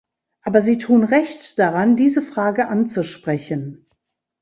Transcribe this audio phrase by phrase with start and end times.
[0.41, 3.85] Aber Sie tun Recht daran, diese Frage anzusprechen.